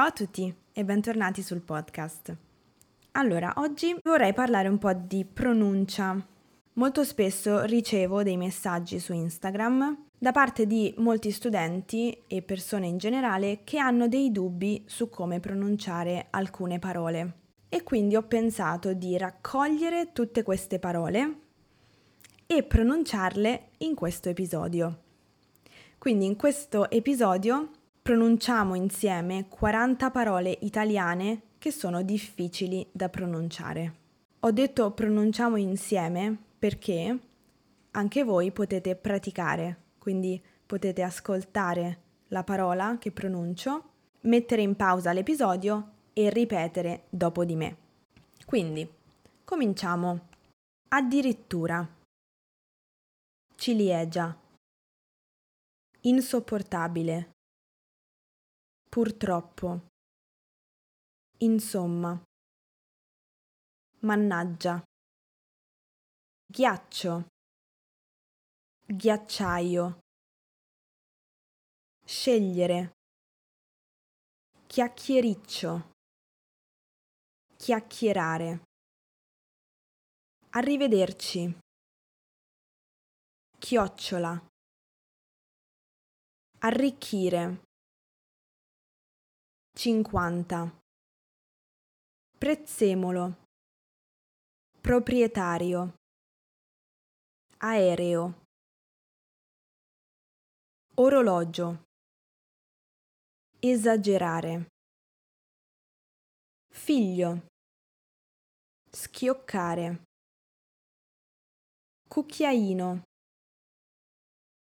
[0.00, 2.34] Ciao a tutti e bentornati sul podcast.
[3.12, 6.16] Allora, oggi vorrei parlare un po' di pronuncia.
[6.72, 12.96] Molto spesso ricevo dei messaggi su Instagram da parte di molti studenti e persone in
[12.96, 17.34] generale che hanno dei dubbi su come pronunciare alcune parole.
[17.68, 21.40] E quindi ho pensato di raccogliere tutte queste parole
[22.46, 25.02] e pronunciarle in questo episodio.
[25.98, 27.72] Quindi in questo episodio
[28.10, 33.94] pronunciamo insieme 40 parole italiane che sono difficili da pronunciare.
[34.40, 37.16] Ho detto pronunciamo insieme perché
[37.92, 43.90] anche voi potete praticare, quindi potete ascoltare la parola che pronuncio,
[44.22, 47.76] mettere in pausa l'episodio e ripetere dopo di me.
[48.44, 48.90] Quindi,
[49.44, 50.26] cominciamo.
[50.88, 51.88] Addirittura.
[53.54, 54.36] Ciliegia.
[56.00, 57.38] Insopportabile.
[58.90, 59.86] Purtroppo.
[61.38, 62.20] Insomma.
[64.00, 64.82] Mannaggia.
[66.44, 67.28] Ghiaccio.
[68.84, 70.00] Ghiacciaio.
[72.04, 72.90] Scegliere.
[74.66, 75.92] Chiacchiericcio.
[77.56, 78.64] Chiacchierare.
[80.50, 81.56] Arrivederci.
[83.56, 84.48] Chiocciola.
[86.58, 87.68] Arricchire.
[89.72, 90.82] 50.
[92.36, 93.36] Prezzemolo.
[94.80, 95.94] Proprietario.
[97.58, 98.46] Aereo.
[100.96, 101.84] Orologio.
[103.60, 104.66] Esagerare.
[106.68, 107.46] Figlio.
[108.90, 110.04] Schioccare.
[112.08, 113.04] Cucchiaino.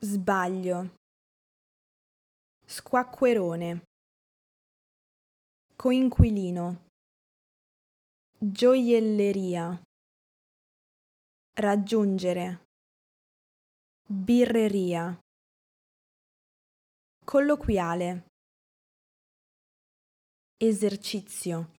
[0.00, 0.94] Sbaglio.
[2.66, 3.89] Squacquerone.
[5.80, 6.88] Coinquilino.
[8.38, 9.82] Gioielleria.
[11.54, 12.66] Raggiungere.
[14.06, 15.18] Birreria.
[17.24, 18.26] Colloquiale.
[20.58, 21.72] Esercizio.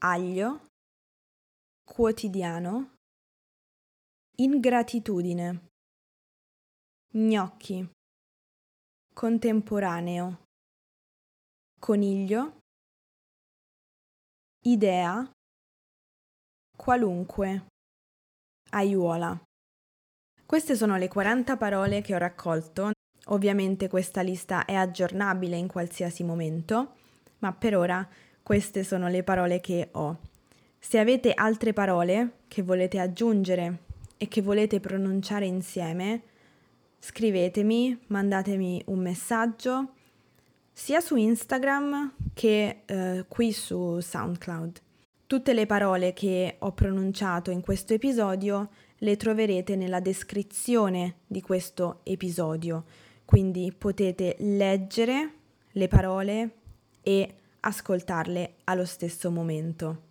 [0.00, 0.66] Aglio.
[1.84, 2.96] Quotidiano.
[4.36, 5.68] Ingratitudine.
[7.12, 7.90] Gnocchi.
[9.14, 10.45] Contemporaneo.
[11.78, 12.58] Coniglio.
[14.64, 15.30] Idea.
[16.76, 17.66] Qualunque.
[18.70, 19.38] Aiuola.
[20.44, 22.90] Queste sono le 40 parole che ho raccolto.
[23.26, 26.94] Ovviamente questa lista è aggiornabile in qualsiasi momento,
[27.38, 28.08] ma per ora
[28.42, 30.18] queste sono le parole che ho.
[30.78, 33.84] Se avete altre parole che volete aggiungere
[34.16, 36.22] e che volete pronunciare insieme,
[36.98, 39.92] scrivetemi, mandatemi un messaggio
[40.78, 44.82] sia su Instagram che eh, qui su SoundCloud.
[45.26, 52.00] Tutte le parole che ho pronunciato in questo episodio le troverete nella descrizione di questo
[52.02, 52.84] episodio,
[53.24, 55.32] quindi potete leggere
[55.70, 56.50] le parole
[57.00, 60.02] e ascoltarle allo stesso momento.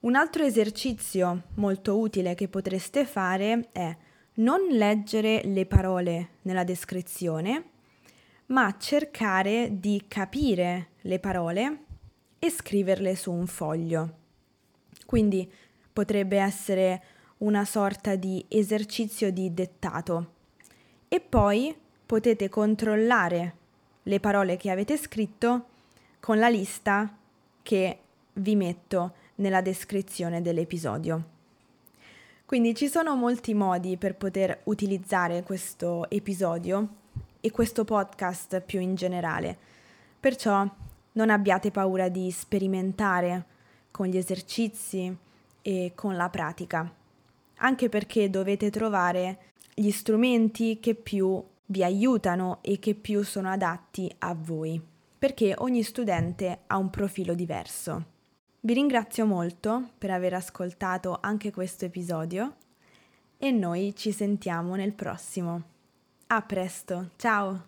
[0.00, 3.96] Un altro esercizio molto utile che potreste fare è
[4.34, 7.74] non leggere le parole nella descrizione,
[8.46, 11.84] ma cercare di capire le parole
[12.38, 14.14] e scriverle su un foglio.
[15.04, 15.50] Quindi
[15.92, 17.02] potrebbe essere
[17.38, 20.34] una sorta di esercizio di dettato.
[21.08, 21.74] E poi
[22.04, 23.56] potete controllare
[24.04, 25.66] le parole che avete scritto
[26.20, 27.16] con la lista
[27.62, 27.98] che
[28.34, 31.34] vi metto nella descrizione dell'episodio.
[32.46, 37.04] Quindi ci sono molti modi per poter utilizzare questo episodio
[37.46, 39.56] e questo podcast più in generale.
[40.18, 40.68] Perciò
[41.12, 43.44] non abbiate paura di sperimentare
[43.92, 45.16] con gli esercizi
[45.62, 46.92] e con la pratica,
[47.58, 54.12] anche perché dovete trovare gli strumenti che più vi aiutano e che più sono adatti
[54.18, 54.82] a voi,
[55.16, 58.04] perché ogni studente ha un profilo diverso.
[58.58, 62.56] Vi ringrazio molto per aver ascoltato anche questo episodio
[63.38, 65.74] e noi ci sentiamo nel prossimo.
[66.28, 67.62] A presto, ciao!